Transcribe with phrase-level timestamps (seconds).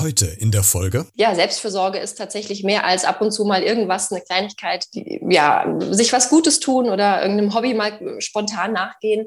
[0.00, 1.06] Heute in der Folge.
[1.14, 5.76] Ja, Selbstfürsorge ist tatsächlich mehr als ab und zu mal irgendwas, eine Kleinigkeit, die, ja,
[5.90, 9.26] sich was Gutes tun oder irgendeinem Hobby mal spontan nachgehen.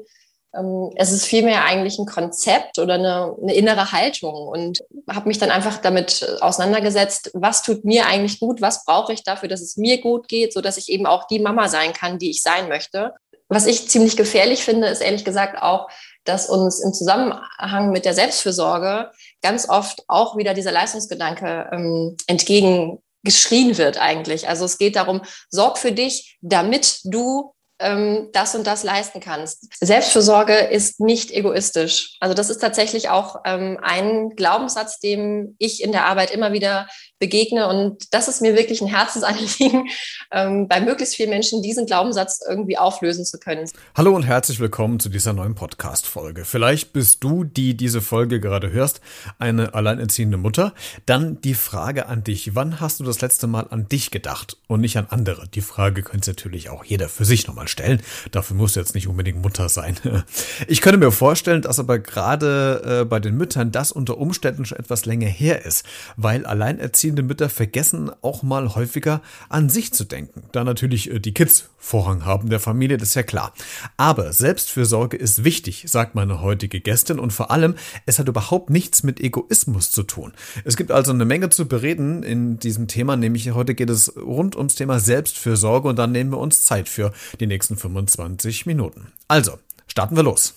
[0.52, 5.38] Ähm, es ist vielmehr eigentlich ein Konzept oder eine, eine innere Haltung und habe mich
[5.38, 9.76] dann einfach damit auseinandergesetzt, was tut mir eigentlich gut, was brauche ich dafür, dass es
[9.76, 12.68] mir gut geht, so dass ich eben auch die Mama sein kann, die ich sein
[12.68, 13.12] möchte.
[13.48, 15.88] Was ich ziemlich gefährlich finde, ist ehrlich gesagt auch,
[16.24, 19.10] dass uns im Zusammenhang mit der Selbstfürsorge
[19.42, 24.48] ganz oft auch wieder dieser Leistungsgedanke ähm, entgegengeschrien wird eigentlich.
[24.48, 29.66] Also es geht darum, sorg für dich, damit du ähm, das und das leisten kannst.
[29.80, 32.16] Selbstfürsorge ist nicht egoistisch.
[32.20, 36.86] Also das ist tatsächlich auch ähm, ein Glaubenssatz, dem ich in der Arbeit immer wieder
[37.24, 37.66] begegne.
[37.66, 39.88] Und das ist mir wirklich ein Herzensanliegen,
[40.30, 43.66] ähm, bei möglichst vielen Menschen diesen Glaubenssatz irgendwie auflösen zu können.
[43.94, 46.44] Hallo und herzlich willkommen zu dieser neuen Podcast-Folge.
[46.44, 49.00] Vielleicht bist du, die diese Folge gerade hörst,
[49.38, 50.74] eine alleinerziehende Mutter.
[51.06, 52.54] Dann die Frage an dich.
[52.54, 55.48] Wann hast du das letzte Mal an dich gedacht und nicht an andere?
[55.48, 58.02] Die Frage könnte natürlich auch jeder für sich nochmal stellen.
[58.32, 59.96] Dafür musst du jetzt nicht unbedingt Mutter sein.
[60.66, 64.78] Ich könnte mir vorstellen, dass aber gerade äh, bei den Müttern das unter Umständen schon
[64.78, 65.84] etwas länger her ist,
[66.16, 70.44] weil alleinerziehende alleinerziehende Mütter vergessen auch mal häufiger an sich zu denken.
[70.52, 73.52] Da natürlich äh, die Kids Vorrang haben der Familie, das ist ja klar.
[73.96, 77.74] Aber Selbstfürsorge ist wichtig, sagt meine heutige Gästin und vor allem,
[78.06, 80.32] es hat überhaupt nichts mit Egoismus zu tun.
[80.64, 84.56] Es gibt also eine Menge zu bereden in diesem Thema, nämlich heute geht es rund
[84.56, 89.12] ums Thema Selbstfürsorge und dann nehmen wir uns Zeit für die nächsten 25 Minuten.
[89.28, 90.54] Also, starten wir los.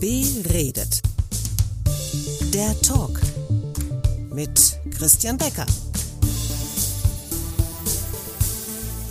[0.00, 1.02] Beredet.
[2.52, 3.20] Der Talk
[4.36, 5.64] mit Christian Becker.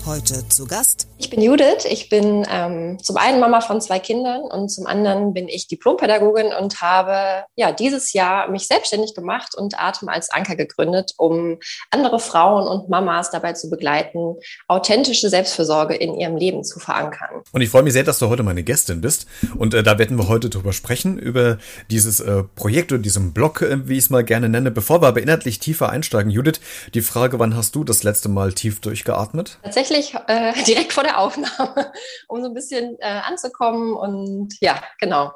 [0.05, 1.85] Heute zu Gast ich bin Judith.
[1.89, 6.51] Ich bin ähm, zum einen Mama von zwei Kindern und zum anderen bin ich Diplompädagogin
[6.53, 11.57] und habe ja dieses Jahr mich selbstständig gemacht und Atem als Anker gegründet, um
[11.89, 14.35] andere Frauen und Mamas dabei zu begleiten,
[14.67, 17.43] authentische Selbstfürsorge in ihrem Leben zu verankern.
[17.53, 19.25] Und ich freue mich sehr, dass du heute meine Gästin bist.
[19.57, 21.57] Und äh, da werden wir heute drüber sprechen, über
[21.89, 24.69] dieses äh, Projekt oder diesen Blog, äh, wie ich es mal gerne nenne.
[24.69, 26.59] Bevor wir aber inhaltlich tiefer einsteigen, Judith,
[26.93, 29.59] die Frage, wann hast du das letzte Mal tief durchgeatmet?
[29.63, 29.94] Tatsächlich
[30.27, 31.91] äh, direkt vor der Aufnahme,
[32.27, 33.93] um so ein bisschen äh, anzukommen.
[33.93, 35.31] Und ja, genau.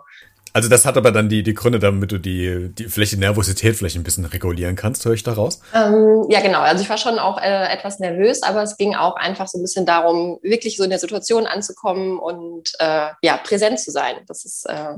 [0.51, 3.75] Also das hat aber dann die, die Gründe, damit du die, die vielleicht die Nervosität
[3.75, 5.61] vielleicht ein bisschen regulieren kannst, höre ich daraus?
[5.75, 6.59] Ähm, ja, genau.
[6.59, 9.61] Also ich war schon auch äh, etwas nervös, aber es ging auch einfach so ein
[9.61, 14.15] bisschen darum, wirklich so in der Situation anzukommen und äh, ja, präsent zu sein.
[14.27, 14.95] Das ist äh,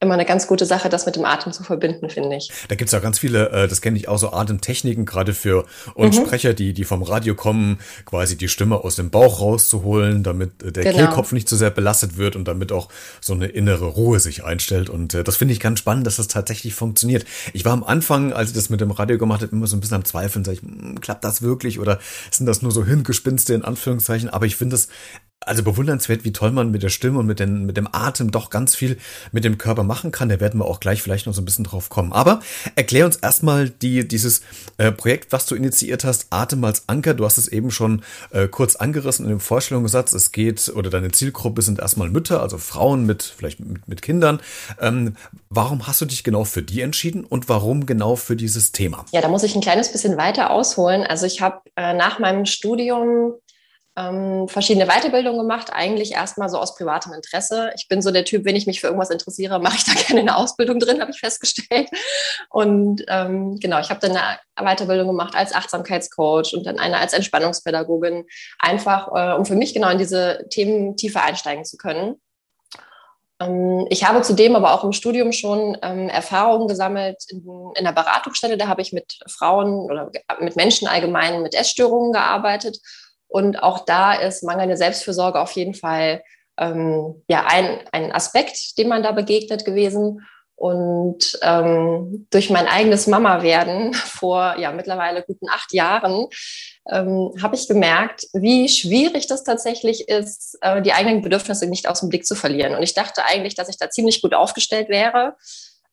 [0.00, 2.50] immer eine ganz gute Sache, das mit dem Atem zu verbinden, finde ich.
[2.68, 6.18] Da gibt's ja ganz viele, äh, das kenne ich auch so Atemtechniken, gerade für uns
[6.18, 6.24] mhm.
[6.24, 10.72] Sprecher, die, die vom Radio kommen, quasi die Stimme aus dem Bauch rauszuholen, damit äh,
[10.72, 10.96] der genau.
[10.96, 12.88] Kehlkopf nicht zu sehr belastet wird und damit auch
[13.20, 14.88] so eine innere Ruhe sich einstellt.
[14.88, 17.26] Und äh, das finde ich ganz spannend, dass das tatsächlich funktioniert.
[17.52, 19.80] Ich war am Anfang, als ich das mit dem Radio gemacht habe, immer so ein
[19.80, 21.98] bisschen am Zweifeln, sag ich, hm, klappt das wirklich oder
[22.30, 24.30] sind das nur so Hirngespinste in Anführungszeichen?
[24.30, 24.88] Aber ich finde es
[25.46, 28.50] also bewundernswert, wie toll man mit der Stimme und mit, den, mit dem Atem doch
[28.50, 28.98] ganz viel
[29.32, 30.28] mit dem Körper machen kann.
[30.28, 32.12] Da werden wir auch gleich vielleicht noch so ein bisschen drauf kommen.
[32.12, 32.40] Aber
[32.76, 34.42] erklär uns erstmal die, dieses
[34.76, 37.14] äh, Projekt, was du initiiert hast, Atem als Anker.
[37.14, 38.02] Du hast es eben schon
[38.32, 40.12] äh, kurz angerissen in dem Vorstellungssatz.
[40.12, 44.40] Es geht, oder deine Zielgruppe sind erstmal Mütter, also Frauen mit, vielleicht mit, mit Kindern.
[44.78, 45.16] Ähm,
[45.48, 49.06] warum hast du dich genau für die entschieden und warum genau für dieses Thema?
[49.12, 51.02] Ja, da muss ich ein kleines bisschen weiter ausholen.
[51.02, 53.32] Also ich habe äh, nach meinem Studium
[53.96, 57.72] ähm, verschiedene Weiterbildungen gemacht, eigentlich erstmal so aus privatem Interesse.
[57.76, 60.20] Ich bin so der Typ, wenn ich mich für irgendwas interessiere, mache ich da gerne
[60.20, 61.88] eine Ausbildung drin, habe ich festgestellt.
[62.48, 64.38] Und ähm, genau, ich habe dann eine
[64.74, 68.26] Weiterbildung gemacht als Achtsamkeitscoach und dann eine als Entspannungspädagogin,
[68.58, 72.14] einfach äh, um für mich genau in diese Themen tiefer einsteigen zu können.
[73.40, 77.92] Ähm, ich habe zudem aber auch im Studium schon ähm, Erfahrungen gesammelt in, in der
[77.92, 78.56] Beratungsstelle.
[78.56, 82.78] Da habe ich mit Frauen oder mit Menschen allgemein mit Essstörungen gearbeitet
[83.30, 86.22] und auch da ist mangelnde Selbstfürsorge auf jeden Fall
[86.58, 90.26] ähm, ja, ein, ein Aspekt, dem man da begegnet gewesen.
[90.56, 96.26] Und ähm, durch mein eigenes Mama-Werden vor ja mittlerweile guten acht Jahren
[96.90, 102.00] ähm, habe ich gemerkt, wie schwierig das tatsächlich ist, äh, die eigenen Bedürfnisse nicht aus
[102.00, 102.74] dem Blick zu verlieren.
[102.74, 105.36] Und ich dachte eigentlich, dass ich da ziemlich gut aufgestellt wäre,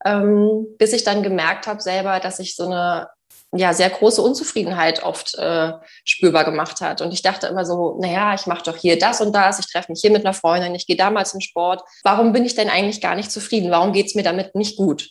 [0.03, 3.07] ähm, bis ich dann gemerkt habe selber, dass ich so eine
[3.55, 5.73] ja sehr große Unzufriedenheit oft äh,
[6.03, 7.01] spürbar gemacht hat.
[7.01, 9.91] Und ich dachte immer so, naja, ich mache doch hier das und das, ich treffe
[9.91, 11.81] mich hier mit einer Freundin, ich gehe damals zum Sport.
[12.03, 13.71] Warum bin ich denn eigentlich gar nicht zufrieden?
[13.71, 15.09] Warum geht es mir damit nicht gut?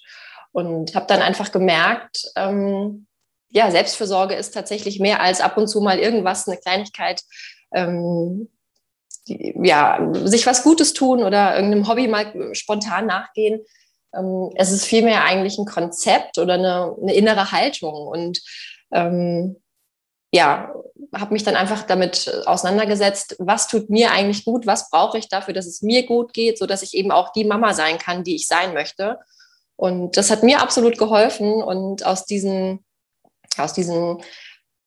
[0.52, 3.06] Und habe dann einfach gemerkt, ähm,
[3.50, 7.22] ja, Selbstfürsorge ist tatsächlich mehr als ab und zu mal irgendwas, eine Kleinigkeit,
[7.72, 8.50] ähm,
[9.28, 13.60] die, ja, sich was Gutes tun oder irgendeinem Hobby mal spontan nachgehen
[14.16, 17.94] Ähm, es ist vielmehr eigentlich ein Konzept oder eine, eine innere Haltung.
[17.94, 18.40] Und
[18.92, 19.56] ähm,
[20.32, 20.72] ja,
[21.14, 25.54] habe mich dann einfach damit auseinandergesetzt, was tut mir eigentlich gut, was brauche ich dafür,
[25.54, 28.36] dass es mir gut geht, so dass ich eben auch die Mama sein kann, die
[28.36, 29.18] ich sein möchte.
[29.76, 32.84] Und das hat mir absolut geholfen und aus diesen,
[33.58, 34.22] aus diesen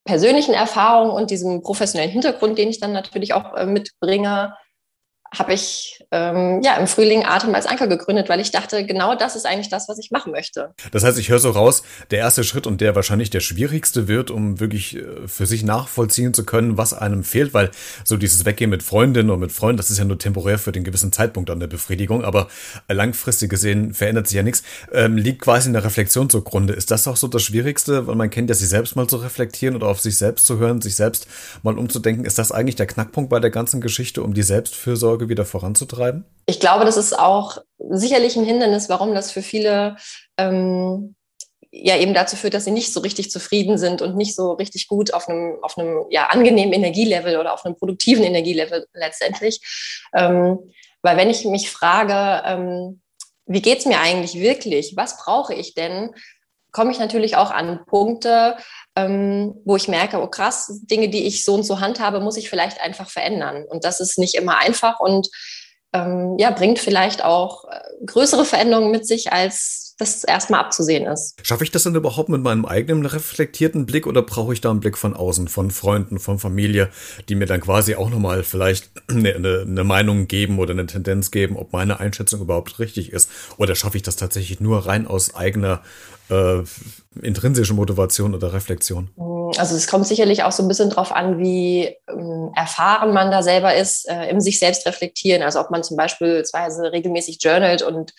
[0.04, 4.56] persönlichen Erfahrungen und diesem professionellen Hintergrund, den ich dann natürlich auch äh, mitbringe,
[5.38, 9.36] habe ich ähm, ja im Frühling Atem als Anker gegründet, weil ich dachte, genau das
[9.36, 10.74] ist eigentlich das, was ich machen möchte.
[10.92, 14.32] Das heißt, ich höre so raus, der erste Schritt und der wahrscheinlich der schwierigste wird,
[14.32, 17.70] um wirklich äh, für sich nachvollziehen zu können, was einem fehlt, weil
[18.04, 20.84] so dieses Weggehen mit Freundinnen und mit Freunden, das ist ja nur temporär für den
[20.84, 22.48] gewissen Zeitpunkt an der Befriedigung, aber
[22.88, 26.74] langfristig gesehen verändert sich ja nichts, ähm, liegt quasi in der Reflexion zugrunde.
[26.74, 29.76] Ist das auch so das Schwierigste, weil man kennt ja sich selbst mal zu reflektieren
[29.76, 31.28] oder auf sich selbst zu hören, sich selbst
[31.62, 32.26] mal umzudenken.
[32.26, 36.26] Ist das eigentlich der Knackpunkt bei der ganzen Geschichte, um die Selbstfürsorge Nachfolge wieder voranzutreiben?
[36.46, 39.98] Ich glaube, das ist auch sicherlich ein Hindernis, warum das für viele
[40.38, 41.16] ähm,
[41.72, 44.88] ja eben dazu führt, dass sie nicht so richtig zufrieden sind und nicht so richtig
[44.88, 49.62] gut auf einem, auf einem ja, angenehmen Energielevel oder auf einem produktiven Energielevel letztendlich.
[50.14, 50.58] Ähm,
[51.02, 53.02] weil wenn ich mich frage, ähm,
[53.46, 54.94] wie geht es mir eigentlich wirklich?
[54.96, 56.12] Was brauche ich denn?
[56.72, 58.56] Komme ich natürlich auch an Punkte,
[58.96, 62.50] ähm, wo ich merke, oh krass, Dinge, die ich so und so handhabe, muss ich
[62.50, 63.66] vielleicht einfach verändern.
[63.68, 65.30] Und das ist nicht immer einfach und
[65.92, 71.36] ähm, ja, bringt vielleicht auch äh, größere Veränderungen mit sich, als das erstmal abzusehen ist.
[71.44, 74.82] Schaffe ich das denn überhaupt mit meinem eigenen reflektierten Blick oder brauche ich da einen
[74.82, 76.90] Blick von außen, von Freunden, von Familie,
[77.28, 81.58] die mir dann quasi auch nochmal vielleicht eine, eine Meinung geben oder eine Tendenz geben,
[81.58, 83.30] ob meine Einschätzung überhaupt richtig ist?
[83.58, 85.82] Oder schaffe ich das tatsächlich nur rein aus eigener
[86.30, 86.64] äh,
[87.22, 89.10] intrinsische Motivation oder Reflexion?
[89.58, 93.42] Also es kommt sicherlich auch so ein bisschen drauf an, wie ähm, erfahren man da
[93.42, 95.42] selber ist, äh, im sich selbst reflektieren.
[95.42, 98.14] Also ob man zum Beispiel regelmäßig journalt und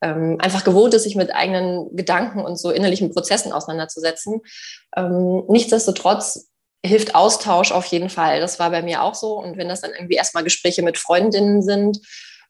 [0.00, 4.40] ähm, einfach gewohnt ist, sich mit eigenen Gedanken und so innerlichen Prozessen auseinanderzusetzen.
[4.96, 6.48] Ähm, nichtsdestotrotz
[6.84, 8.40] hilft Austausch auf jeden Fall.
[8.40, 9.38] Das war bei mir auch so.
[9.38, 11.98] Und wenn das dann irgendwie erstmal Gespräche mit Freundinnen sind,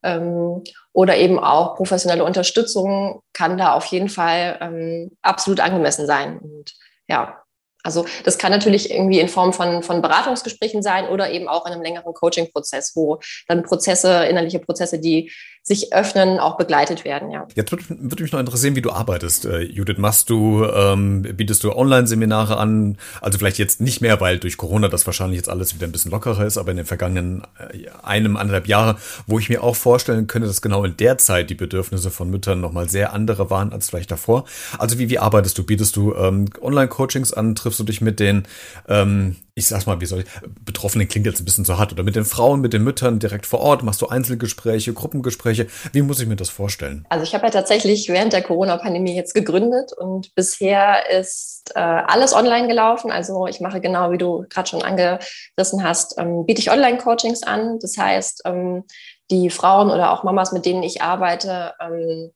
[0.07, 0.63] ähm,
[0.93, 6.39] oder eben auch professionelle Unterstützung kann da auf jeden Fall ähm, absolut angemessen sein.
[6.39, 6.73] Und
[7.09, 7.43] ja,
[7.83, 11.73] also das kann natürlich irgendwie in Form von, von Beratungsgesprächen sein oder eben auch in
[11.73, 15.31] einem längeren Coaching-Prozess, wo dann Prozesse, innerliche Prozesse, die
[15.67, 17.33] sich öffnen, auch begleitet werden.
[17.33, 17.49] Ja.
[17.57, 19.47] Jetzt würde, würde mich noch interessieren, wie du arbeitest.
[19.47, 22.99] Äh, Judith, machst du, ähm, bietest du Online-Seminare an?
[23.21, 26.13] Also vielleicht jetzt nicht mehr, weil durch Corona das wahrscheinlich jetzt alles wieder ein bisschen
[26.13, 28.97] lockerer ist, aber in den vergangenen äh, einem, anderthalb Jahre,
[29.27, 32.61] wo ich mir auch vorstellen könnte, dass genau in der Zeit die Bedürfnisse von Müttern
[32.61, 34.45] nochmal sehr andere waren als vielleicht davor.
[34.79, 35.65] Also wie, wie arbeitest du?
[35.65, 37.57] Bietest du ähm, Online-Coachings an?
[37.57, 38.45] Triffst du dich mit den,
[38.89, 40.27] ähm, ich sag's mal, wie soll ich,
[40.67, 43.47] Betroffenen klingt jetzt ein bisschen zu hart, oder mit den Frauen, mit den Müttern direkt
[43.47, 43.83] vor Ort?
[43.83, 45.67] Machst du Einzelgespräche, Gruppengespräche?
[45.93, 47.07] Wie muss ich mir das vorstellen?
[47.09, 52.35] Also ich habe ja tatsächlich während der Corona-Pandemie jetzt gegründet und bisher ist äh, alles
[52.35, 53.11] online gelaufen.
[53.11, 57.79] Also ich mache genau, wie du gerade schon angerissen hast, ähm, biete ich Online-Coachings an.
[57.81, 58.85] Das heißt, ähm,
[59.31, 62.31] die Frauen oder auch Mamas, mit denen ich arbeite, ähm,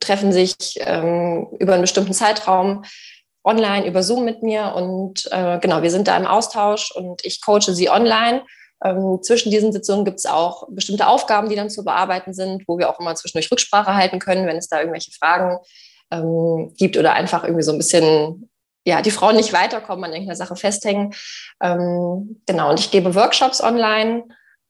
[0.00, 2.82] treffen sich ähm, über einen bestimmten Zeitraum
[3.44, 7.40] online über Zoom mit mir und äh, genau, wir sind da im Austausch und ich
[7.40, 8.42] coache sie online.
[8.84, 12.78] Ähm, zwischen diesen Sitzungen gibt es auch bestimmte Aufgaben, die dann zu bearbeiten sind, wo
[12.78, 15.58] wir auch immer zwischendurch Rücksprache halten können, wenn es da irgendwelche Fragen
[16.10, 18.48] ähm, gibt oder einfach irgendwie so ein bisschen
[18.84, 21.14] ja, die Frauen nicht weiterkommen, an irgendeiner Sache festhängen.
[21.62, 24.24] Ähm, genau, und ich gebe Workshops online,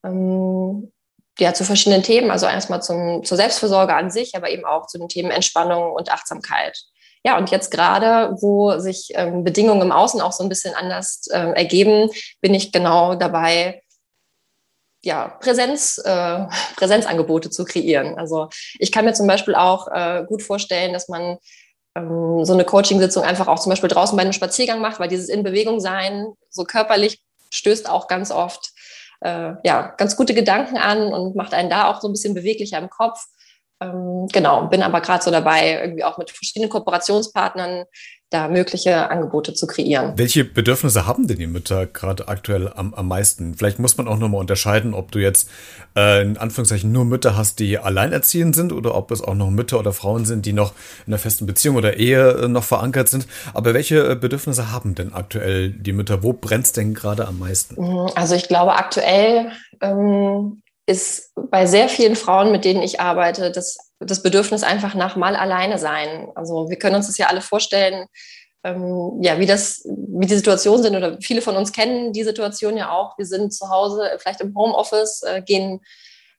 [0.04, 0.92] ähm,
[1.38, 4.98] ja, zu verschiedenen Themen, also erstmal zum, zur Selbstversorge an sich, aber eben auch zu
[4.98, 6.78] den Themen Entspannung und Achtsamkeit.
[7.24, 11.28] Ja, und jetzt gerade, wo sich ähm, Bedingungen im Außen auch so ein bisschen anders
[11.30, 12.10] äh, ergeben,
[12.40, 13.82] bin ich genau dabei,
[15.04, 18.18] ja, Präsenz, äh, Präsenzangebote zu kreieren.
[18.18, 18.48] Also
[18.78, 21.38] ich kann mir zum Beispiel auch äh, gut vorstellen, dass man
[21.94, 25.28] ähm, so eine Coaching-Sitzung einfach auch zum Beispiel draußen bei einem Spaziergang macht, weil dieses
[25.28, 28.72] in Bewegung sein, so körperlich, stößt auch ganz oft
[29.20, 32.78] äh, ja, ganz gute Gedanken an und macht einen da auch so ein bisschen beweglicher
[32.78, 33.24] im Kopf.
[33.82, 37.84] Ähm, genau, bin aber gerade so dabei, irgendwie auch mit verschiedenen Kooperationspartnern
[38.32, 40.14] da mögliche Angebote zu kreieren.
[40.16, 43.54] Welche Bedürfnisse haben denn die Mütter gerade aktuell am, am meisten?
[43.54, 45.50] Vielleicht muss man auch nochmal unterscheiden, ob du jetzt
[45.96, 49.78] äh, in Anführungszeichen nur Mütter hast, die alleinerziehend sind oder ob es auch noch Mütter
[49.78, 50.72] oder Frauen sind, die noch
[51.06, 53.26] in einer festen Beziehung oder Ehe äh, noch verankert sind.
[53.52, 56.22] Aber welche äh, Bedürfnisse haben denn aktuell die Mütter?
[56.22, 57.76] Wo brennt es denn gerade am meisten?
[58.14, 59.50] Also ich glaube, aktuell
[59.82, 65.16] ähm, ist bei sehr vielen Frauen, mit denen ich arbeite, das, das Bedürfnis einfach nach
[65.16, 66.28] mal alleine sein.
[66.34, 68.06] Also wir können uns das ja alle vorstellen,
[68.64, 72.76] ähm, ja, wie das, wie die Situation sind oder viele von uns kennen die Situation
[72.76, 73.18] ja auch.
[73.18, 75.80] Wir sind zu Hause, vielleicht im Homeoffice, äh, gehen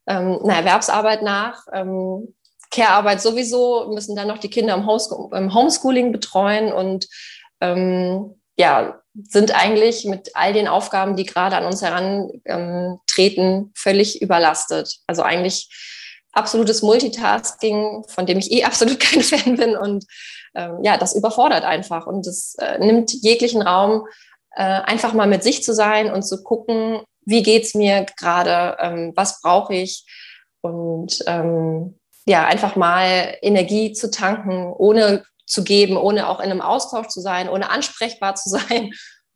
[0.08, 2.34] ähm, einer Erwerbsarbeit nach, ähm,
[2.72, 4.88] Care-Arbeit sowieso, müssen dann noch die Kinder im,
[5.32, 7.08] im Homeschooling betreuen und
[7.62, 14.22] ähm, ja, sind eigentlich mit all den Aufgaben, die gerade an uns herantreten, ähm, völlig
[14.22, 14.98] überlastet.
[15.08, 15.70] Also eigentlich
[16.32, 19.78] absolutes Multitasking, von dem ich eh absolut kein Fan bin.
[19.78, 20.06] Und
[20.56, 24.08] ähm, ja, das überfordert einfach und es äh, nimmt jeglichen Raum,
[24.56, 29.14] äh, einfach mal mit sich zu sein und zu gucken, wie geht's mir gerade, ähm,
[29.16, 30.06] was brauche ich
[30.62, 36.62] und ähm, ja, einfach mal Energie zu tanken, ohne zu geben, ohne auch in einem
[36.62, 38.92] Austausch zu sein, ohne ansprechbar zu sein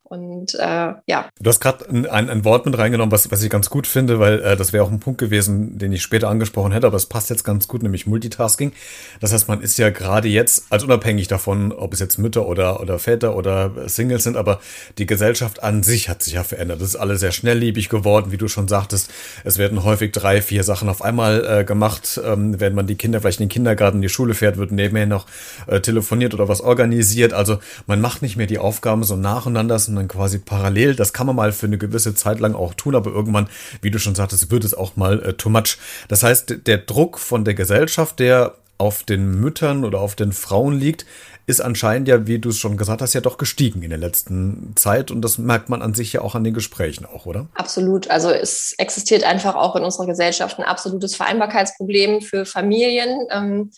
[0.10, 1.30] und äh, ja.
[1.40, 4.20] Du hast gerade ein, ein, ein, Wort mit reingenommen, was, was ich ganz gut finde,
[4.20, 7.06] weil äh, das wäre auch ein Punkt gewesen, den ich später angesprochen hätte, aber es
[7.06, 8.72] passt jetzt ganz gut, nämlich Multitasking.
[9.20, 12.80] Das heißt, man ist ja gerade jetzt, als unabhängig davon, ob es jetzt Mütter oder,
[12.80, 14.60] oder Väter oder Singles sind, aber
[14.98, 16.80] die Gesellschaft an sich hat sich ja verändert.
[16.80, 19.12] Das ist alles sehr schnelllebig geworden, wie du schon sagtest.
[19.44, 22.20] Es werden häufig drei, vier Sachen auf einmal äh, gemacht.
[22.24, 25.06] Ähm, wenn man die Kinder vielleicht in den Kindergarten, in die Schule fährt, wird nebenher
[25.06, 25.26] noch
[25.68, 27.34] äh, telefoniert oder was organisiert.
[27.34, 30.96] Also man macht nicht mehr die Aufgaben so nacheinander, sondern quasi parallel.
[30.96, 33.50] Das kann man mal für eine gewisse Zeit lang auch tun, aber irgendwann,
[33.82, 35.78] wie du schon sagtest, wird es auch mal äh, too much.
[36.08, 40.80] Das heißt, der Druck von der Gesellschaft, der auf den Müttern oder auf den Frauen
[40.80, 41.06] liegt,
[41.48, 44.74] ist anscheinend ja, wie du es schon gesagt hast, ja doch gestiegen in der letzten
[44.76, 45.12] Zeit.
[45.12, 47.48] Und das merkt man an sich ja auch an den Gesprächen auch, oder?
[47.56, 48.12] Absolut.
[48.12, 53.28] Also es existiert einfach auch in unserer Gesellschaft ein absolutes Vereinbarkeitsproblem für Familien.
[53.32, 53.72] Ähm,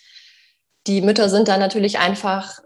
[0.88, 2.60] die Mütter sind da natürlich einfach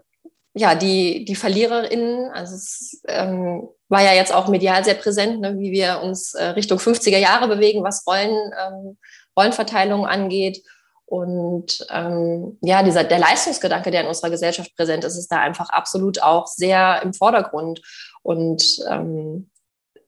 [0.54, 5.58] ja, die, die VerliererInnen, also es ähm, war ja jetzt auch medial sehr präsent, ne,
[5.58, 8.96] wie wir uns äh, Richtung 50er Jahre bewegen, was Rollen, ähm,
[9.36, 10.62] Rollenverteilung angeht.
[11.06, 15.70] Und ähm, ja, dieser, der Leistungsgedanke, der in unserer Gesellschaft präsent ist, ist da einfach
[15.70, 17.82] absolut auch sehr im Vordergrund.
[18.22, 19.50] Und ähm,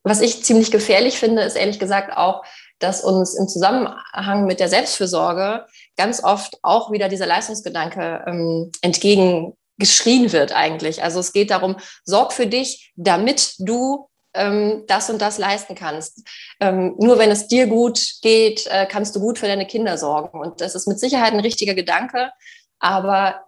[0.05, 2.45] was ich ziemlich gefährlich finde, ist ehrlich gesagt auch,
[2.79, 9.57] dass uns im Zusammenhang mit der Selbstfürsorge ganz oft auch wieder dieser Leistungsgedanke ähm, entgegen
[9.79, 11.03] geschrien wird eigentlich.
[11.03, 16.27] Also es geht darum, sorg für dich, damit du ähm, das und das leisten kannst.
[16.61, 20.39] Ähm, nur wenn es dir gut geht, äh, kannst du gut für deine Kinder sorgen.
[20.39, 22.31] Und das ist mit Sicherheit ein richtiger Gedanke.
[22.79, 23.43] Aber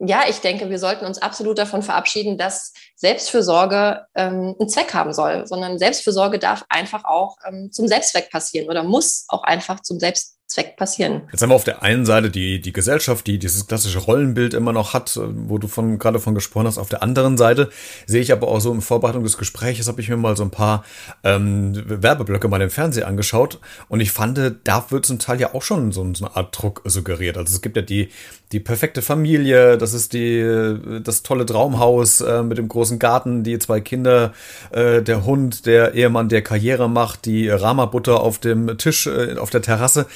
[0.00, 5.12] ja, ich denke, wir sollten uns absolut davon verabschieden, dass Selbstfürsorge ähm, einen Zweck haben
[5.12, 9.98] soll, sondern Selbstfürsorge darf einfach auch ähm, zum Selbstzweck passieren oder muss auch einfach zum
[9.98, 11.22] Selbstzweck Zweck passieren.
[11.30, 14.72] Jetzt haben wir auf der einen Seite die, die Gesellschaft, die dieses klassische Rollenbild immer
[14.72, 16.78] noch hat, wo du von, gerade von gesprochen hast.
[16.78, 17.68] Auf der anderen Seite
[18.06, 20.50] sehe ich aber auch so in Vorbereitung des Gesprächs, habe ich mir mal so ein
[20.50, 20.84] paar
[21.22, 25.60] ähm, Werbeblöcke mal im Fernsehen angeschaut und ich fand, da wird zum Teil ja auch
[25.60, 27.36] schon so, so eine Art Druck suggeriert.
[27.36, 28.08] Also es gibt ja die,
[28.52, 33.58] die perfekte Familie, das ist die, das tolle Traumhaus äh, mit dem großen Garten, die
[33.58, 34.32] zwei Kinder,
[34.70, 39.50] äh, der Hund, der Ehemann, der Karriere macht, die Rama-Butter auf dem Tisch, äh, auf
[39.50, 40.06] der Terrasse.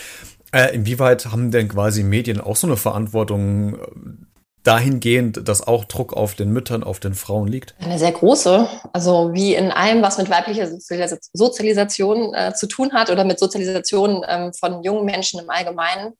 [0.52, 3.78] Äh, inwieweit haben denn quasi Medien auch so eine Verantwortung äh,
[4.64, 7.74] dahingehend, dass auch Druck auf den Müttern, auf den Frauen liegt?
[7.80, 8.68] Eine sehr große.
[8.92, 10.68] Also wie in allem, was mit weiblicher
[11.32, 16.12] Sozialisation äh, zu tun hat oder mit Sozialisation ähm, von jungen Menschen im Allgemeinen.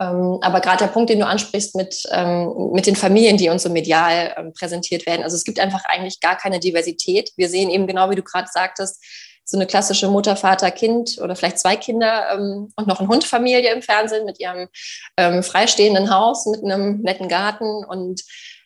[0.00, 3.62] Ähm, aber gerade der Punkt, den du ansprichst mit, ähm, mit den Familien, die uns
[3.62, 5.22] so medial ähm, präsentiert werden.
[5.22, 7.30] Also es gibt einfach eigentlich gar keine Diversität.
[7.36, 9.04] Wir sehen eben genau, wie du gerade sagtest,
[9.44, 13.72] so eine klassische Mutter, Vater, Kind oder vielleicht zwei Kinder ähm, und noch eine Hundfamilie
[13.72, 14.68] im Fernsehen mit ihrem
[15.16, 17.84] ähm, freistehenden Haus mit einem netten Garten.
[17.84, 18.22] Und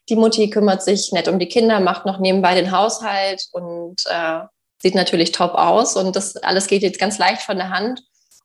[0.08, 4.40] die Mutti kümmert sich nett um die Kinder, macht noch nebenbei den Haushalt und äh,
[4.80, 5.97] sieht natürlich top aus.
[5.97, 8.02] Und das alles geht jetzt ganz leicht von der Hand.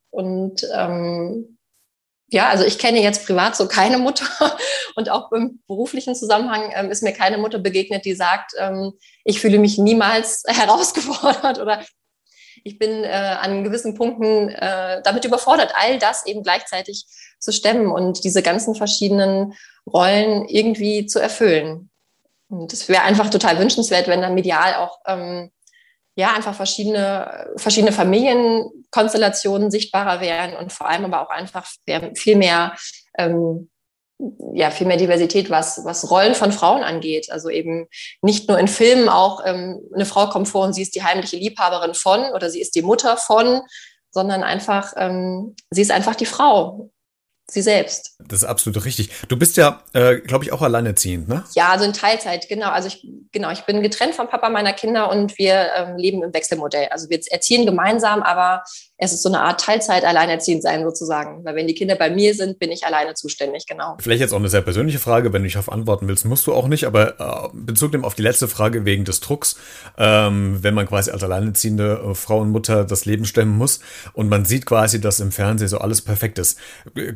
[0.10, 1.58] Und ähm,
[2.34, 4.26] ja, also ich kenne jetzt privat so keine Mutter.
[4.96, 9.40] Und auch im beruflichen Zusammenhang ähm, ist mir keine Mutter begegnet, die sagt, ähm, ich
[9.40, 11.84] fühle mich niemals herausgefordert oder
[12.64, 17.06] ich bin äh, an gewissen Punkten äh, damit überfordert, all das eben gleichzeitig
[17.40, 19.54] zu stemmen und diese ganzen verschiedenen
[19.86, 21.90] Rollen irgendwie zu erfüllen.
[22.50, 25.52] Und es wäre einfach total wünschenswert, wenn dann medial auch ähm,
[26.16, 31.68] ja einfach verschiedene, verschiedene Familienkonstellationen sichtbarer wären und vor allem aber auch einfach
[32.16, 32.76] viel mehr
[33.18, 33.70] ähm,
[34.54, 37.32] ja, viel mehr Diversität, was, was Rollen von Frauen angeht.
[37.32, 37.88] Also eben
[38.22, 41.38] nicht nur in Filmen auch, ähm, eine Frau kommt vor und sie ist die heimliche
[41.38, 43.62] Liebhaberin von oder sie ist die Mutter von,
[44.12, 46.92] sondern einfach, ähm, sie ist einfach die Frau.
[47.50, 48.16] Sie selbst.
[48.20, 49.10] Das ist absolut richtig.
[49.28, 51.44] Du bist ja, äh, glaube ich, auch alleinerziehend, ne?
[51.56, 52.70] Ja, also in Teilzeit, genau.
[52.70, 56.34] Also ich genau, ich bin getrennt vom Papa meiner Kinder und wir ähm, leben im
[56.34, 56.88] Wechselmodell.
[56.90, 58.64] Also wir erziehen gemeinsam, aber
[58.98, 61.44] es ist so eine Art Teilzeit alleinerziehend sein sozusagen.
[61.44, 63.98] Weil wenn die Kinder bei mir sind, bin ich alleine zuständig, genau.
[64.00, 66.54] Vielleicht jetzt auch eine sehr persönliche Frage, wenn du nicht auf antworten willst, musst du
[66.54, 69.58] auch nicht, aber äh, Bezug nehmen auf die letzte Frage wegen des Drucks,
[69.98, 73.82] ähm, wenn man quasi als alleinerziehende äh, Frau und Mutter das Leben stemmen muss
[74.14, 76.58] und man sieht quasi, dass im Fernsehen so alles perfekt ist.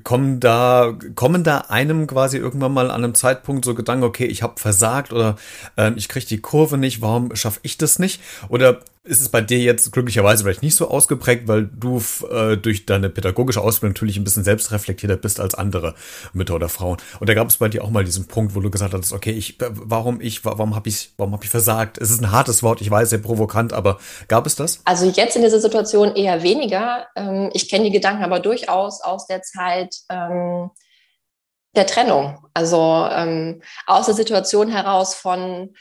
[0.04, 4.44] Kommen da, kommen da einem quasi irgendwann mal an einem Zeitpunkt so Gedanken, okay, ich
[4.44, 5.38] habe versagt oder
[5.78, 8.22] äh, ich kriege die Kurve nicht, warum schaffe ich das nicht?
[8.50, 12.86] Oder ist es bei dir jetzt glücklicherweise vielleicht nicht so ausgeprägt, weil du äh, durch
[12.86, 15.96] deine pädagogische Ausbildung natürlich ein bisschen selbstreflektierter bist als andere
[16.34, 16.98] Mütter oder Frauen.
[17.20, 19.32] Und da gab es bei dir auch mal diesen Punkt, wo du gesagt hast, okay,
[19.32, 21.98] ich, warum ich, warum habe ich, warum habe ich versagt?
[21.98, 23.98] Es ist ein hartes Wort, ich weiß, sehr provokant, aber
[24.28, 24.82] gab es das?
[24.86, 27.08] Also jetzt in dieser Situation eher weniger.
[27.16, 30.70] Ähm, ich kenne die Gedanken aber durchaus aus der Zeit ähm,
[31.76, 32.40] der Trennung.
[32.54, 35.74] Also ähm, aus der Situation heraus von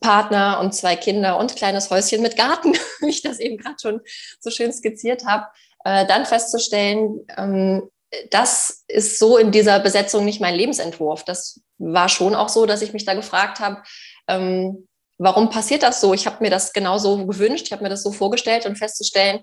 [0.00, 4.00] Partner und zwei Kinder und kleines Häuschen mit Garten, wie ich das eben gerade schon
[4.40, 5.46] so schön skizziert habe,
[5.84, 7.88] äh, dann festzustellen, ähm,
[8.30, 11.24] das ist so in dieser Besetzung nicht mein Lebensentwurf.
[11.24, 13.82] Das war schon auch so, dass ich mich da gefragt habe,
[14.26, 16.12] ähm, warum passiert das so?
[16.14, 19.40] Ich habe mir das genauso gewünscht, ich habe mir das so vorgestellt und festzustellen,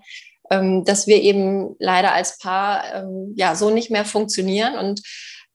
[0.50, 5.02] ähm, dass wir eben leider als Paar ähm, ja so nicht mehr funktionieren und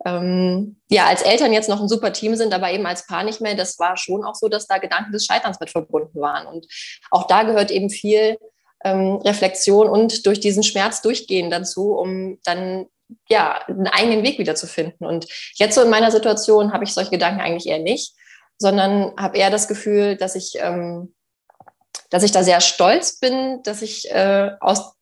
[0.05, 3.41] ähm, ja, als Eltern jetzt noch ein super Team sind, aber eben als Paar nicht
[3.41, 6.45] mehr, das war schon auch so, dass da Gedanken des Scheiterns mit verbunden waren.
[6.47, 6.67] Und
[7.11, 8.37] auch da gehört eben viel
[8.83, 12.87] ähm, Reflexion und durch diesen Schmerz durchgehen dazu, um dann
[13.29, 15.05] ja einen eigenen Weg wieder zu finden.
[15.05, 18.13] Und jetzt so in meiner Situation habe ich solche Gedanken eigentlich eher nicht,
[18.57, 21.13] sondern habe eher das Gefühl, dass ich, ähm,
[22.09, 24.93] dass ich da sehr stolz bin, dass ich äh, aus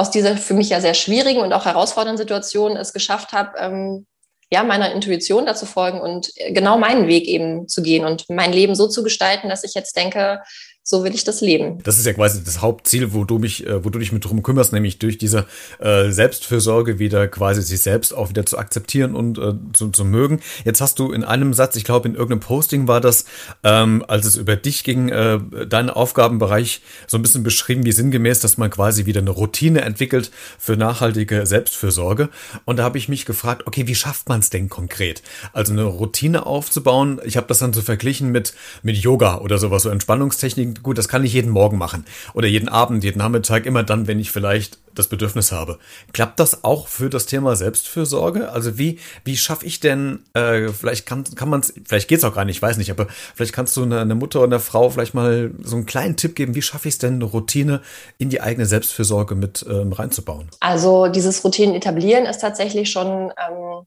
[0.00, 4.06] aus dieser für mich ja sehr schwierigen und auch herausfordernden Situation es geschafft habe, ähm,
[4.50, 8.74] ja, meiner Intuition dazu folgen und genau meinen Weg eben zu gehen und mein Leben
[8.74, 10.40] so zu gestalten, dass ich jetzt denke,
[10.82, 11.78] so will ich das leben.
[11.84, 14.42] Das ist ja quasi das Hauptziel, wo du mich, äh, wo du dich mit drum
[14.42, 15.46] kümmerst, nämlich durch diese
[15.78, 20.40] äh, Selbstfürsorge wieder quasi sich selbst auch wieder zu akzeptieren und äh, zu, zu mögen.
[20.64, 23.26] Jetzt hast du in einem Satz, ich glaube in irgendeinem Posting war das,
[23.62, 28.40] ähm, als es über dich ging, äh, deinen Aufgabenbereich so ein bisschen beschrieben, wie sinngemäß,
[28.40, 32.30] dass man quasi wieder eine Routine entwickelt für nachhaltige Selbstfürsorge.
[32.64, 35.22] Und da habe ich mich gefragt, okay, wie schafft man es denn konkret?
[35.52, 37.20] Also eine Routine aufzubauen.
[37.24, 41.08] Ich habe das dann so verglichen mit mit Yoga oder sowas, so Entspannungstechniken gut, das
[41.08, 42.04] kann ich jeden Morgen machen
[42.34, 45.78] oder jeden Abend, jeden Nachmittag, immer dann, wenn ich vielleicht das Bedürfnis habe.
[46.12, 48.50] Klappt das auch für das Thema Selbstfürsorge?
[48.50, 52.34] Also wie, wie schaffe ich denn, äh, vielleicht kann, kann man es, vielleicht geht's auch
[52.34, 54.90] gar nicht, ich weiß nicht, aber vielleicht kannst du einer eine Mutter oder einer Frau
[54.90, 57.82] vielleicht mal so einen kleinen Tipp geben, wie schaffe ich es denn, eine Routine
[58.18, 60.50] in die eigene Selbstfürsorge mit ähm, reinzubauen?
[60.60, 63.86] Also dieses Routinen etablieren ist tatsächlich schon ähm,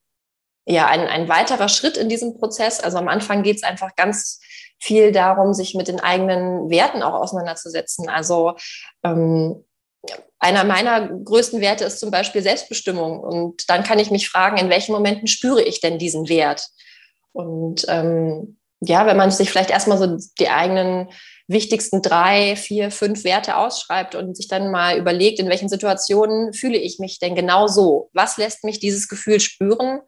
[0.66, 2.80] ja, ein, ein weiterer Schritt in diesem Prozess.
[2.80, 4.40] Also am Anfang geht es einfach ganz
[4.84, 8.10] viel darum, sich mit den eigenen Werten auch auseinanderzusetzen.
[8.10, 8.56] Also
[9.04, 9.64] ähm,
[10.40, 13.20] einer meiner größten Werte ist zum Beispiel Selbstbestimmung.
[13.22, 16.68] Und dann kann ich mich fragen, in welchen Momenten spüre ich denn diesen Wert?
[17.32, 21.08] Und ähm, ja, wenn man sich vielleicht erstmal so die eigenen
[21.48, 26.78] wichtigsten drei, vier, fünf Werte ausschreibt und sich dann mal überlegt, in welchen Situationen fühle
[26.78, 28.10] ich mich denn genau so?
[28.12, 30.02] Was lässt mich dieses Gefühl spüren?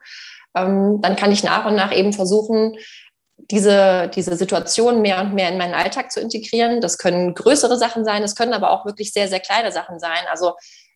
[0.56, 2.76] ähm, dann kann ich nach und nach eben versuchen,
[3.38, 6.80] diese, diese Situation mehr und mehr in meinen Alltag zu integrieren.
[6.80, 10.24] Das können größere Sachen sein, das können aber auch wirklich sehr, sehr kleine Sachen sein.
[10.30, 10.54] Also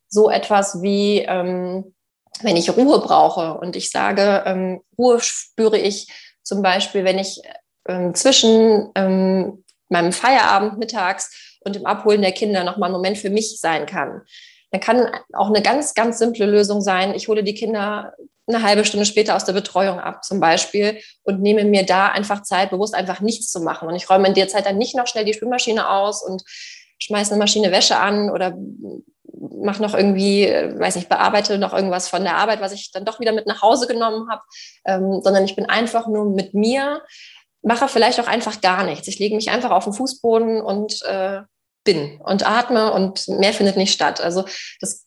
[0.09, 1.95] so etwas wie, ähm,
[2.43, 6.09] wenn ich Ruhe brauche und ich sage, ähm, Ruhe spüre ich
[6.43, 7.41] zum Beispiel, wenn ich
[7.87, 13.31] ähm, zwischen ähm, meinem Feierabend mittags und dem Abholen der Kinder nochmal einen Moment für
[13.31, 14.23] mich sein kann.
[14.71, 17.15] Dann kann auch eine ganz, ganz simple Lösung sein.
[17.15, 18.15] Ich hole die Kinder
[18.55, 22.43] eine halbe Stunde später aus der Betreuung ab zum Beispiel und nehme mir da einfach
[22.43, 23.89] Zeit, bewusst einfach nichts zu machen.
[23.89, 26.43] Und ich räume in der Zeit dann nicht noch schnell die Spülmaschine aus und
[26.99, 28.57] schmeiße eine Maschine Wäsche an oder
[29.63, 33.21] mache noch irgendwie, weiß nicht, bearbeite noch irgendwas von der Arbeit, was ich dann doch
[33.21, 34.43] wieder mit nach Hause genommen habe,
[34.85, 37.03] ähm, sondern ich bin einfach nur mit mir,
[37.63, 39.09] mache vielleicht auch einfach gar nichts.
[39.09, 41.41] Ich lege mich einfach auf den Fußboden und äh,
[41.85, 44.21] bin und atme und mehr findet nicht statt.
[44.21, 44.45] Also
[44.81, 45.05] das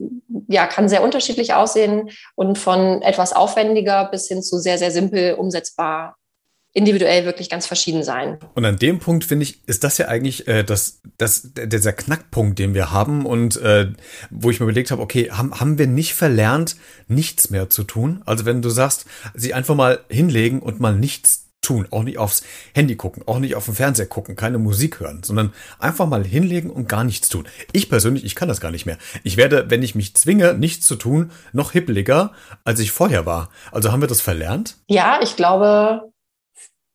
[0.47, 5.35] ja, kann sehr unterschiedlich aussehen und von etwas aufwendiger bis hin zu sehr, sehr simpel
[5.35, 6.17] umsetzbar
[6.75, 8.39] individuell wirklich ganz verschieden sein.
[8.55, 12.57] Und an dem Punkt finde ich, ist das ja eigentlich äh, das, das, dieser Knackpunkt,
[12.57, 13.91] den wir haben und äh,
[14.31, 16.75] wo ich mir überlegt habe, okay, haben, haben wir nicht verlernt,
[17.07, 18.23] nichts mehr zu tun?
[18.25, 19.05] Also wenn du sagst,
[19.35, 22.43] sie einfach mal hinlegen und mal nichts tun, auch nicht aufs
[22.75, 26.69] Handy gucken, auch nicht auf den Fernseher gucken, keine Musik hören, sondern einfach mal hinlegen
[26.69, 27.47] und gar nichts tun.
[27.71, 28.97] Ich persönlich, ich kann das gar nicht mehr.
[29.23, 33.49] Ich werde, wenn ich mich zwinge, nichts zu tun, noch hippeliger, als ich vorher war.
[33.71, 34.75] Also haben wir das verlernt?
[34.87, 36.11] Ja, ich glaube,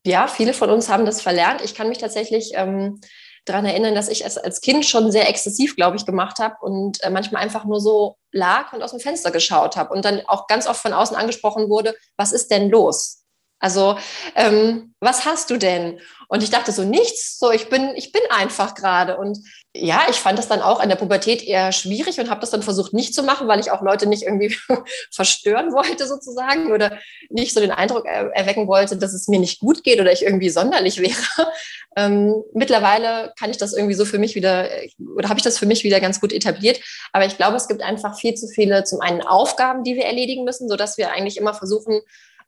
[0.05, 1.61] Ja, viele von uns haben das verlernt.
[1.61, 3.01] Ich kann mich tatsächlich ähm,
[3.45, 7.03] daran erinnern, dass ich es als Kind schon sehr exzessiv, glaube ich, gemacht habe und
[7.03, 10.47] äh, manchmal einfach nur so lag und aus dem Fenster geschaut habe und dann auch
[10.47, 13.25] ganz oft von außen angesprochen wurde, was ist denn los?
[13.59, 13.97] Also,
[14.35, 15.99] ähm, was hast du denn?
[16.27, 19.17] Und ich dachte so, nichts, so ich bin, ich bin einfach gerade.
[19.17, 19.39] Und
[19.73, 22.61] ja, ich fand das dann auch in der Pubertät eher schwierig und habe das dann
[22.61, 24.55] versucht nicht zu machen, weil ich auch Leute nicht irgendwie
[25.11, 26.97] verstören wollte sozusagen oder
[27.29, 30.23] nicht so den Eindruck er erwecken wollte, dass es mir nicht gut geht oder ich
[30.23, 31.17] irgendwie sonderlich wäre.
[31.95, 34.69] Ähm, mittlerweile kann ich das irgendwie so für mich wieder
[35.17, 36.79] oder habe ich das für mich wieder ganz gut etabliert.
[37.13, 40.45] Aber ich glaube, es gibt einfach viel zu viele zum einen Aufgaben, die wir erledigen
[40.45, 42.01] müssen, so dass wir eigentlich immer versuchen,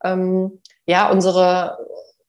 [0.03, 1.77] ähm, ja, unsere,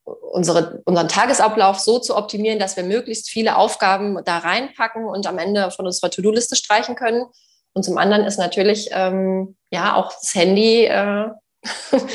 [0.03, 5.37] unsere, unseren Tagesablauf so zu optimieren, dass wir möglichst viele Aufgaben da reinpacken und am
[5.37, 7.25] Ende von unserer To-Do-Liste streichen können.
[7.73, 11.29] Und zum anderen ist natürlich ähm, ja auch das Handy äh,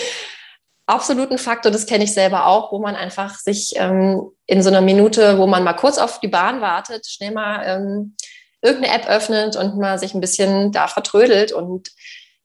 [0.87, 4.70] absolut ein Faktor, das kenne ich selber auch, wo man einfach sich ähm, in so
[4.70, 8.16] einer Minute, wo man mal kurz auf die Bahn wartet, schnell mal ähm,
[8.62, 11.53] irgendeine App öffnet und mal sich ein bisschen da vertrödelt.
[11.53, 11.90] Und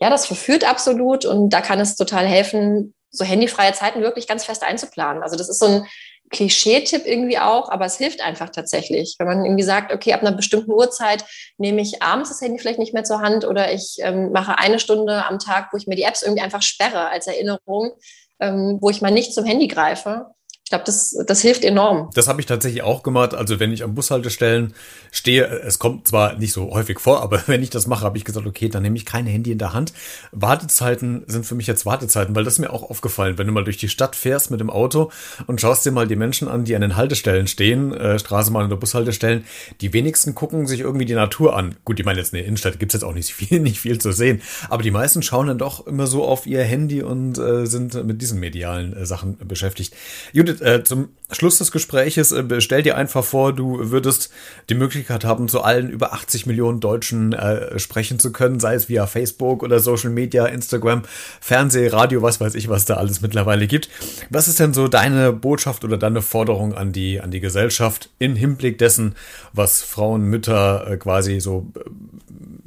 [0.04, 4.44] ja, das verführt absolut und da kann es total helfen, so handyfreie Zeiten wirklich ganz
[4.44, 5.24] fest einzuplanen.
[5.24, 5.86] Also das ist so ein
[6.30, 9.16] Klischee-Tipp irgendwie auch, aber es hilft einfach tatsächlich.
[9.18, 11.24] Wenn man irgendwie sagt, okay, ab einer bestimmten Uhrzeit
[11.58, 14.80] nehme ich abends das Handy vielleicht nicht mehr zur Hand oder ich ähm, mache eine
[14.80, 17.94] Stunde am Tag, wo ich mir die Apps irgendwie einfach sperre als Erinnerung,
[18.42, 20.34] ähm, wo ich mal nicht zum Handy greife
[20.74, 22.10] glaube, das, das hilft enorm.
[22.16, 23.36] Das habe ich tatsächlich auch gemacht.
[23.36, 24.74] Also wenn ich am Bushaltestellen
[25.12, 28.26] stehe, es kommt zwar nicht so häufig vor, aber wenn ich das mache, habe ich
[28.26, 29.94] gesagt, okay, dann nehme ich kein Handy in der Hand.
[30.32, 33.64] Wartezeiten sind für mich jetzt Wartezeiten, weil das ist mir auch aufgefallen, wenn du mal
[33.64, 35.12] durch die Stadt fährst mit dem Auto
[35.46, 38.78] und schaust dir mal die Menschen an, die an den Haltestellen stehen, äh, Straßenbahn oder
[38.78, 39.46] Bushaltestellen,
[39.82, 41.76] die wenigsten gucken sich irgendwie die Natur an.
[41.86, 44.12] Gut, ich meine jetzt in der Innenstadt gibt's jetzt auch nicht viel, nicht viel zu
[44.12, 48.04] sehen, aber die meisten schauen dann doch immer so auf ihr Handy und äh, sind
[48.06, 49.94] mit diesen medialen äh, Sachen beschäftigt.
[50.32, 54.32] Judith, äh, zum Schluss des Gespräches äh, stell dir einfach vor, du würdest
[54.70, 58.90] die Möglichkeit haben, zu allen über 80 Millionen Deutschen äh, sprechen zu können, sei es
[58.90, 61.04] via Facebook oder Social Media, Instagram,
[61.42, 63.90] Fernseh, Radio, was weiß ich, was da alles mittlerweile gibt.
[64.30, 68.36] Was ist denn so deine Botschaft oder deine Forderung an die, an die Gesellschaft in
[68.36, 69.16] Hinblick dessen,
[69.54, 71.82] was Frauen, Mütter äh, quasi so äh,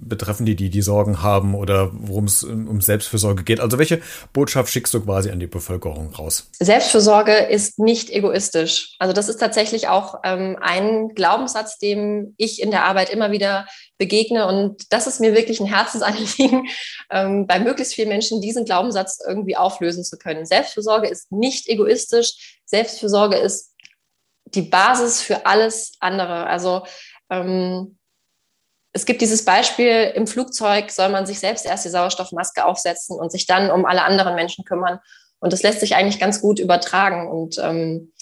[0.08, 3.60] betreffen, die, die die Sorgen haben oder worum es um Selbstfürsorge geht?
[3.60, 4.00] Also welche
[4.32, 6.48] Botschaft schickst du quasi an die Bevölkerung raus?
[6.60, 8.94] Selbstfürsorge ist nicht egoistisch.
[8.98, 13.66] Also das ist tatsächlich auch ähm, ein Glaubenssatz, dem ich in der Arbeit immer wieder
[13.98, 14.46] begegne.
[14.46, 16.66] Und das ist mir wirklich ein Herzensanliegen,
[17.10, 20.46] ähm, bei möglichst vielen Menschen diesen Glaubenssatz irgendwie auflösen zu können.
[20.46, 22.60] Selbstfürsorge ist nicht egoistisch.
[22.64, 23.74] Selbstfürsorge ist
[24.46, 26.46] die Basis für alles andere.
[26.46, 26.82] Also
[27.30, 27.98] ähm,
[28.92, 33.30] es gibt dieses Beispiel, im Flugzeug soll man sich selbst erst die Sauerstoffmaske aufsetzen und
[33.30, 35.00] sich dann um alle anderen Menschen kümmern.
[35.46, 37.28] Und das lässt sich eigentlich ganz gut übertragen.
[37.28, 38.12] Und ähm,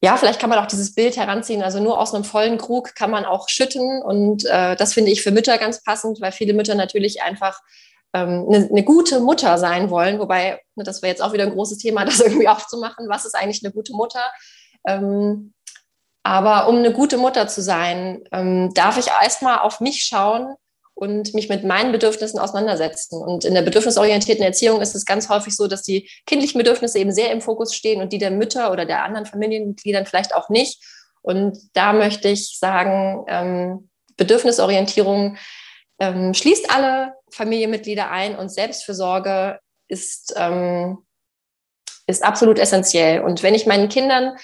[0.00, 1.60] ja, vielleicht kann man auch dieses Bild heranziehen.
[1.60, 4.00] Also nur aus einem vollen Krug kann man auch schütten.
[4.00, 7.60] Und äh, das finde ich für Mütter ganz passend, weil viele Mütter natürlich einfach
[8.12, 10.20] ähm, eine, eine gute Mutter sein wollen.
[10.20, 13.08] Wobei, ne, das wäre jetzt auch wieder ein großes Thema, das irgendwie aufzumachen.
[13.08, 14.22] Was ist eigentlich eine gute Mutter?
[14.86, 15.52] Ähm,
[16.22, 20.54] aber um eine gute Mutter zu sein, ähm, darf ich erstmal auf mich schauen
[20.94, 23.20] und mich mit meinen Bedürfnissen auseinandersetzen.
[23.20, 27.12] Und in der bedürfnisorientierten Erziehung ist es ganz häufig so, dass die kindlichen Bedürfnisse eben
[27.12, 30.82] sehr im Fokus stehen und die der Mütter oder der anderen Familienmitgliedern vielleicht auch nicht.
[31.22, 35.36] Und da möchte ich sagen, ähm, Bedürfnisorientierung
[35.98, 40.98] ähm, schließt alle Familienmitglieder ein und Selbstfürsorge ist, ähm,
[42.06, 43.22] ist absolut essentiell.
[43.22, 44.36] Und wenn ich meinen Kindern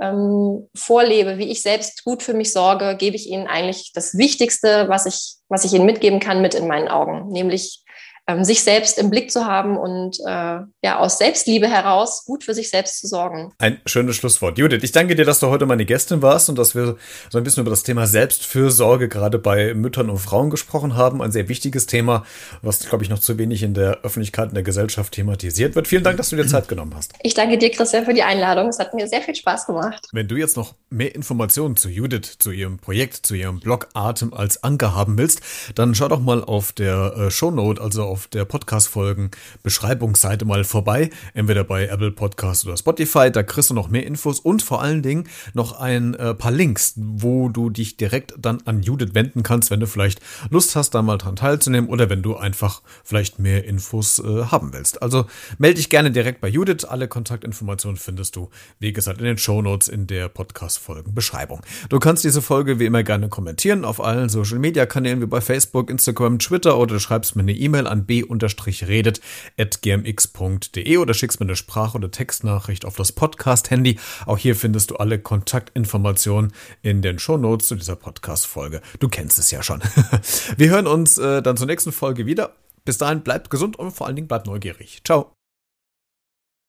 [0.00, 4.88] ähm, vorlebe, wie ich selbst gut für mich sorge, gebe ich ihnen eigentlich das Wichtigste,
[4.88, 7.82] was ich, was ich ihnen mitgeben kann, mit in meinen Augen, nämlich
[8.26, 12.54] ähm, sich selbst im Blick zu haben und äh, ja aus Selbstliebe heraus gut für
[12.54, 13.52] sich selbst zu sorgen.
[13.58, 14.58] Ein schönes Schlusswort.
[14.58, 16.96] Judith, ich danke dir, dass du heute meine Gästin warst und dass wir
[17.30, 21.22] so ein bisschen über das Thema Selbstfürsorge gerade bei Müttern und Frauen gesprochen haben.
[21.22, 22.24] Ein sehr wichtiges Thema,
[22.62, 25.86] was, glaube ich, noch zu wenig in der Öffentlichkeit, in der Gesellschaft thematisiert wird.
[25.86, 27.12] Vielen Dank, dass du dir Zeit genommen hast.
[27.22, 28.68] Ich danke dir, Christian, für die Einladung.
[28.68, 30.08] Es hat mir sehr viel Spaß gemacht.
[30.12, 34.34] Wenn du jetzt noch mehr Informationen zu Judith, zu ihrem Projekt, zu ihrem Blog Atem
[34.34, 35.40] als Anker haben willst,
[35.74, 39.30] dann schau doch mal auf der äh, Shownote, also auf auf der Podcast-Folgen
[39.62, 41.10] Beschreibungsseite mal vorbei.
[41.34, 43.30] Entweder bei Apple Podcast oder Spotify.
[43.30, 46.94] Da kriegst du noch mehr Infos und vor allen Dingen noch ein äh, paar Links,
[46.96, 51.02] wo du dich direkt dann an Judith wenden kannst, wenn du vielleicht Lust hast, da
[51.02, 55.02] mal dran teilzunehmen oder wenn du einfach vielleicht mehr Infos äh, haben willst.
[55.02, 55.26] Also
[55.58, 56.86] melde dich gerne direkt bei Judith.
[56.86, 58.48] Alle Kontaktinformationen findest du,
[58.78, 61.60] wie gesagt, in den Show Notes in der Podcast-Folgen Beschreibung.
[61.90, 65.42] Du kannst diese Folge wie immer gerne kommentieren auf allen Social Media Kanälen wie bei
[65.42, 71.94] Facebook, Instagram, Twitter oder du schreibst mir eine E-Mail b-redet.gmx.de oder schickst mir eine Sprach-
[71.94, 73.98] oder Textnachricht auf das Podcast-Handy.
[74.26, 78.80] Auch hier findest du alle Kontaktinformationen in den Shownotes zu dieser Podcast-Folge.
[78.98, 79.80] Du kennst es ja schon.
[80.56, 82.54] Wir hören uns äh, dann zur nächsten Folge wieder.
[82.84, 85.00] Bis dahin bleibt gesund und vor allen Dingen bleibt neugierig.
[85.04, 85.35] Ciao.